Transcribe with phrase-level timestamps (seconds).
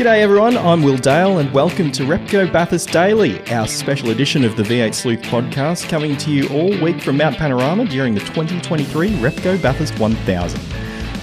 [0.00, 4.56] G'day everyone, I'm Will Dale and welcome to Repco Bathurst Daily, our special edition of
[4.56, 9.10] the V8 Sleuth podcast coming to you all week from Mount Panorama during the 2023
[9.16, 10.58] Repco Bathurst 1000.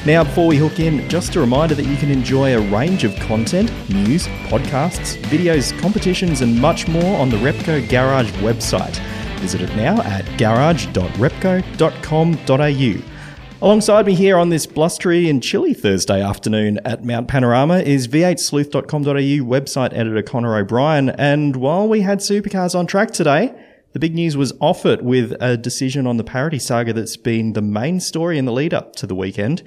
[0.05, 3.15] Now, before we hook in, just a reminder that you can enjoy a range of
[3.15, 8.95] content, news, podcasts, videos, competitions, and much more on the Repco Garage website.
[9.39, 13.16] Visit it now at garage.repco.com.au.
[13.59, 19.43] Alongside me here on this blustery and chilly Thursday afternoon at Mount Panorama is v8sleuth.com.au
[19.43, 21.09] website editor Connor O'Brien.
[21.09, 23.59] And while we had supercars on track today,
[23.93, 27.53] the big news was off it with a decision on the parity saga that's been
[27.53, 29.63] the main story in the lead up to the weekend.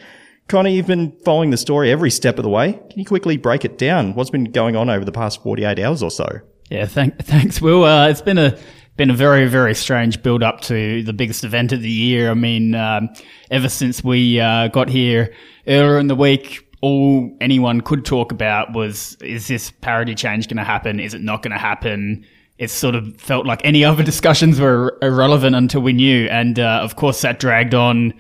[0.47, 2.75] Connor, you've been following the story every step of the way.
[2.75, 4.15] Can you quickly break it down?
[4.15, 6.41] What's been going on over the past 48 hours or so?
[6.71, 7.83] Yeah, thank, thanks, Will.
[7.83, 8.57] Uh, it's been a
[9.01, 12.31] been a very, very strange build up to the biggest event of the year.
[12.31, 13.09] I mean, um,
[13.51, 15.33] ever since we uh, got here
[15.67, 20.59] earlier in the week, all anyone could talk about was is this parity change going
[20.59, 21.01] to happen?
[21.01, 22.27] Is it not going to happen?
[22.59, 26.27] It sort of felt like any other discussions were irrelevant until we knew.
[26.27, 28.13] And uh, of course, that dragged on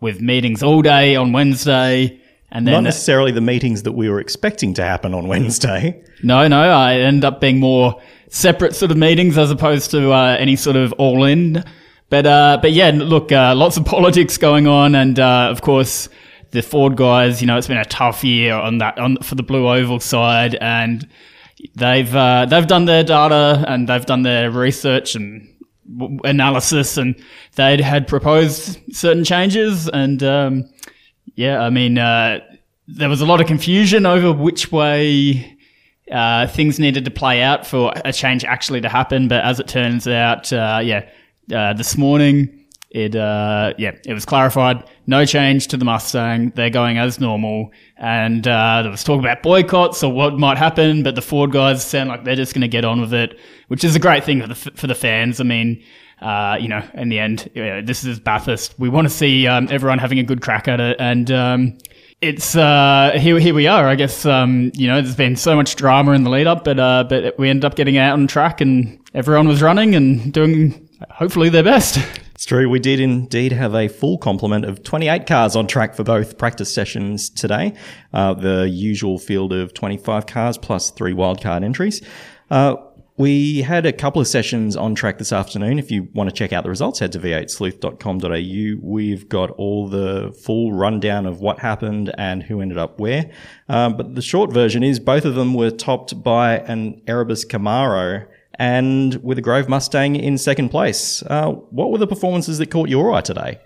[0.00, 2.17] with meetings all day on Wednesday.
[2.50, 6.02] And then Not necessarily the meetings that we were expecting to happen on Wednesday.
[6.22, 10.36] No, no, I end up being more separate sort of meetings as opposed to uh,
[10.38, 11.62] any sort of all in.
[12.10, 16.08] But uh, but yeah, look, uh, lots of politics going on, and uh, of course
[16.50, 17.40] the Ford guys.
[17.40, 20.54] You know, it's been a tough year on that on for the Blue Oval side,
[20.54, 21.06] and
[21.74, 25.54] they've uh, they've done their data and they've done their research and
[26.24, 27.14] analysis, and
[27.56, 30.64] they had proposed certain changes, and um,
[31.34, 32.40] yeah, I mean, uh,
[32.86, 35.58] there was a lot of confusion over which way
[36.10, 39.28] uh, things needed to play out for a change actually to happen.
[39.28, 41.08] But as it turns out, uh, yeah,
[41.54, 42.54] uh, this morning
[42.90, 44.82] it uh, yeah it was clarified.
[45.06, 46.50] No change to the Mustang.
[46.54, 47.70] They're going as normal.
[47.98, 51.84] And uh, there was talk about boycotts or what might happen, but the Ford guys
[51.84, 54.40] sound like they're just going to get on with it, which is a great thing
[54.40, 55.40] for the for the fans.
[55.40, 55.82] I mean.
[56.20, 58.78] Uh, you know, in the end, this is Bathurst.
[58.78, 61.78] We want to see um, everyone having a good crack at it, and um,
[62.20, 63.38] it's uh, here.
[63.38, 63.86] Here we are.
[63.86, 66.80] I guess um, you know there's been so much drama in the lead up, but
[66.80, 70.88] uh, but we ended up getting out on track, and everyone was running and doing
[71.10, 71.98] hopefully their best.
[72.34, 72.68] It's true.
[72.68, 76.72] We did indeed have a full complement of 28 cars on track for both practice
[76.72, 77.74] sessions today.
[78.12, 82.00] Uh, the usual field of 25 cars plus three wildcard entries.
[82.48, 82.76] Uh,
[83.18, 85.80] we had a couple of sessions on track this afternoon.
[85.80, 88.80] If you want to check out the results, head to v8sleuth.com.au.
[88.80, 93.28] We've got all the full rundown of what happened and who ended up where.
[93.68, 98.28] Um, but the short version is both of them were topped by an Erebus Camaro
[98.54, 101.22] and with a Grove Mustang in second place.
[101.24, 103.58] Uh, what were the performances that caught your eye today?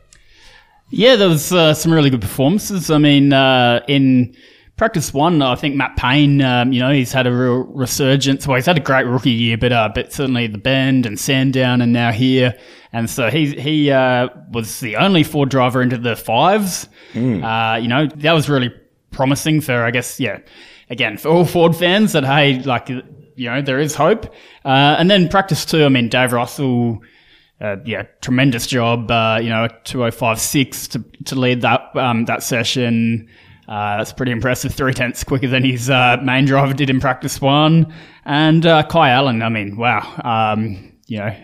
[0.89, 2.91] Yeah, there was uh, some really good performances.
[2.91, 4.35] I mean, uh, in
[4.83, 8.49] practice one, I think Matt Payne, um, you know, he's had a real resurgence.
[8.49, 11.81] Well, he's had a great rookie year, but uh, but certainly the Bend and Sandown
[11.81, 12.59] and now here,
[12.93, 16.89] and so he he uh, was the only Ford driver into the fives.
[17.13, 17.45] Mm.
[17.45, 18.75] Uh, you know, that was really
[19.13, 20.41] promising for, I guess, yeah,
[20.91, 23.05] again for all Ford fans that hey, like you
[23.37, 24.27] know, there is hope.
[24.65, 26.99] Uh, and then practice two, I mean, Dave Russell.
[27.61, 29.09] Uh, yeah, tremendous job.
[29.09, 33.29] Uh, you know, two oh five six to to lead that um, that session.
[33.73, 34.75] Uh, that's pretty impressive.
[34.75, 37.91] Three tenths quicker than his uh, main driver did in practice one.
[38.27, 40.03] And uh, Kai Allen, I mean, wow.
[40.23, 41.35] Um, you know,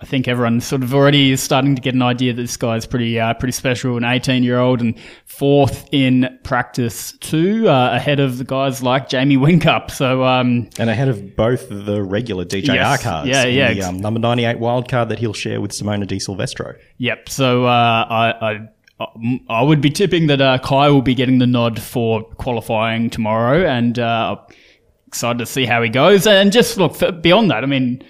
[0.00, 2.86] I think everyone sort of already is starting to get an idea that this guy's
[2.86, 3.98] pretty uh, pretty special.
[3.98, 9.10] An 18 year old and fourth in practice two, uh, ahead of the guys like
[9.10, 9.90] Jamie Whincup.
[9.90, 13.28] So um, and ahead of both the regular DJR yes, cars.
[13.28, 13.74] Yeah, yeah.
[13.74, 16.76] The um, number 98 wild card that he'll share with Simona de Silvestro.
[16.96, 17.28] Yep.
[17.28, 18.68] So uh, I, I
[19.48, 23.66] I would be tipping that uh, Kai will be getting the nod for qualifying tomorrow,
[23.66, 24.36] and uh,
[25.06, 26.26] excited to see how he goes.
[26.26, 28.02] And just look beyond that, I mean,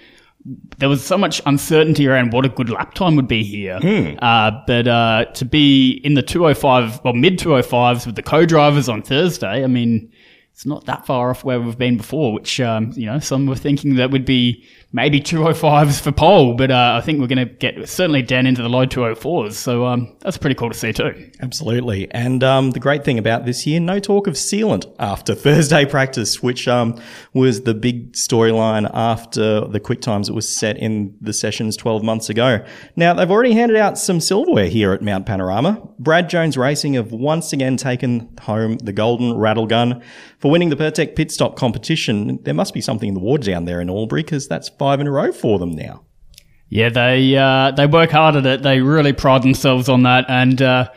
[0.77, 3.79] there was so much uncertainty around what a good lap time would be here.
[3.79, 4.19] Mm.
[4.21, 8.87] Uh, but uh, to be in the 205, well, mid 205s with the co drivers
[8.87, 10.11] on Thursday, I mean,
[10.51, 13.55] it's not that far off where we've been before, which, um, you know, some were
[13.55, 14.63] thinking that would be
[14.95, 18.61] maybe 205s for pole, but uh, I think we're going to get certainly down into
[18.61, 19.51] the low 204s.
[19.51, 21.31] So um, that's pretty cool to see too.
[21.41, 22.09] Absolutely.
[22.11, 26.41] And um, the great thing about this year, no talk of sealant after Thursday practice,
[26.41, 26.97] which um,
[27.33, 32.01] was the big storyline after the quick times that was set in the sessions 12
[32.01, 32.65] months ago.
[32.95, 35.85] Now, they've already handed out some silverware here at Mount Panorama.
[35.99, 40.01] Brad Jones Racing have once again taken home the golden rattle gun
[40.39, 42.39] for winning the Pirtek pit stop competition.
[42.43, 45.07] There must be something in the water down there in Albury because that's five in
[45.07, 46.03] a row for them now.
[46.69, 48.61] Yeah, they uh, they work hard at it.
[48.61, 50.89] They really pride themselves on that, and uh,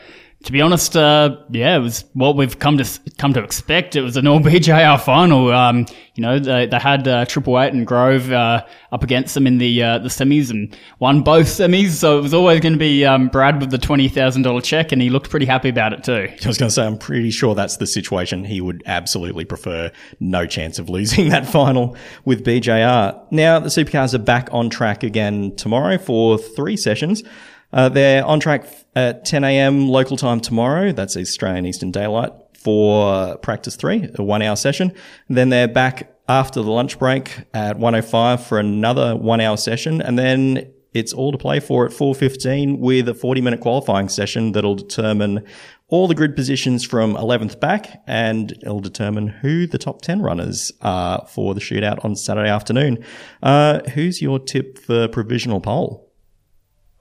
[0.45, 3.97] to be honest, uh, yeah, it was what we've come to come to expect.
[3.97, 5.51] It was an all BJR final.
[5.51, 9.49] Um, you know, they, they had uh, Triple Eight and Grove uh, up against them
[9.49, 11.91] in the uh, the semis and won both semis.
[11.91, 14.93] So it was always going to be um, Brad with the twenty thousand dollar check,
[14.93, 16.29] and he looked pretty happy about it too.
[16.31, 18.45] I was going to say, I'm pretty sure that's the situation.
[18.45, 23.33] He would absolutely prefer no chance of losing that final with BJR.
[23.33, 27.25] Now the supercars are back on track again tomorrow for three sessions.
[27.73, 28.67] Uh, they're on track
[28.97, 29.89] at 10 a.m.
[29.89, 30.93] local time tomorrow.
[30.93, 34.93] That's Australian Eastern Daylight for practice three, a one hour session.
[35.29, 40.03] then they're back after the lunch break at 105 for another one hour session.
[40.03, 44.53] And then it's all to play for at 4.15 with a 40 minute qualifying session
[44.53, 45.45] that'll determine
[45.89, 50.71] all the grid positions from 11th back and it'll determine who the top 10 runners
[50.83, 53.03] are for the shootout on Saturday afternoon.
[53.43, 56.08] Uh, who's your tip for provisional pole?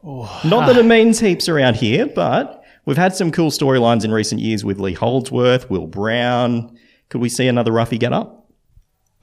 [0.04, 0.42] Oh.
[0.46, 4.42] Not that it means heaps around here, but we've had some cool storylines in recent
[4.42, 6.78] years with Lee Holdsworth, Will Brown.
[7.10, 8.50] Could we see another roughie get up?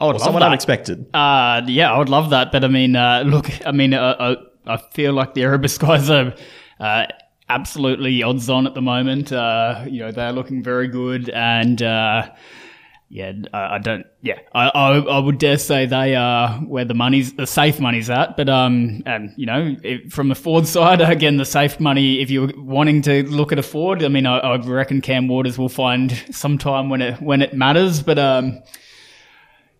[0.00, 0.46] I would or someone that.
[0.46, 1.06] unexpected.
[1.14, 2.50] Uh, yeah, I would love that.
[2.52, 4.36] But I mean, uh, look, I mean, uh, uh
[4.66, 6.34] I feel like the Erebus guys are
[6.80, 7.06] uh,
[7.48, 9.32] absolutely odds on at the moment.
[9.32, 11.80] Uh, you know, they're looking very good, and
[13.08, 14.06] yeah, I, I don't.
[14.22, 18.10] Yeah, I, I, I would dare say they are where the money's the safe money's
[18.10, 18.36] at.
[18.36, 19.76] But um, and you know,
[20.10, 22.20] from the Ford side, again, the safe money.
[22.20, 25.58] If you're wanting to look at a Ford, I mean, I, I reckon Cam Waters
[25.58, 28.02] will find some time when it when it matters.
[28.02, 28.62] But um,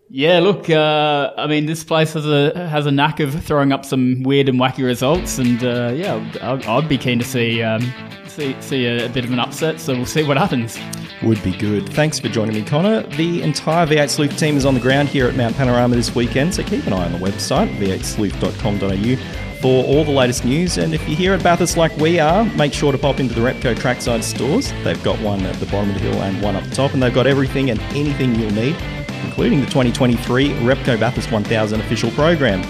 [0.08, 3.84] yeah, look, uh, I mean, this place has a has a knack of throwing up
[3.84, 7.82] some weird and wacky results, and uh, yeah, I'd, I'd, be keen to see um,
[8.26, 9.80] see see a, a bit of an upset.
[9.80, 10.78] So we'll see what happens
[11.24, 11.88] would be good.
[11.90, 13.02] Thanks for joining me, Connor.
[13.02, 16.54] The entire V8 Sleuth team is on the ground here at Mount Panorama this weekend,
[16.54, 20.78] so keep an eye on the website, v8sleuth.com.au, for all the latest news.
[20.78, 23.40] And if you're here at Bathurst like we are, make sure to pop into the
[23.40, 24.72] Repco trackside stores.
[24.82, 27.02] They've got one at the bottom of the hill and one up the top, and
[27.02, 28.76] they've got everything and anything you'll need,
[29.24, 32.62] including the 2023 Repco Bathurst 1000 official program.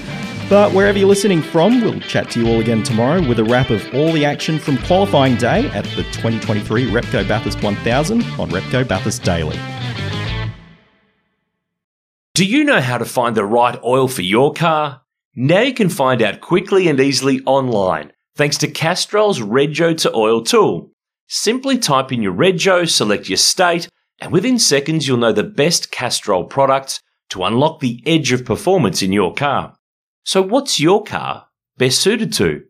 [0.48, 3.70] But wherever you're listening from, we'll chat to you all again tomorrow with a wrap
[3.70, 8.86] of all the action from qualifying day at the 2023 Repco Bathurst 1000 on Repco
[8.86, 9.58] Bathurst Daily.
[12.34, 15.02] Do you know how to find the right oil for your car?
[15.36, 20.42] Now you can find out quickly and easily online thanks to Castrol's Rego to Oil
[20.42, 20.90] tool.
[21.28, 23.88] Simply type in your Rego, select your state,
[24.20, 27.00] and within seconds you'll know the best Castrol products
[27.30, 29.74] to unlock the edge of performance in your car.
[30.24, 31.46] So what's your car
[31.76, 32.62] best suited to?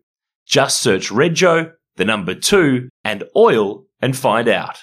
[0.47, 4.79] Just search Rego, the number two, and oil and find out.